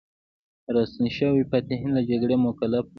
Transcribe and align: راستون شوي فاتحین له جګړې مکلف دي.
راستون 0.75 1.05
شوي 1.17 1.43
فاتحین 1.51 1.89
له 1.97 2.01
جګړې 2.09 2.35
مکلف 2.45 2.83
دي. 2.85 2.89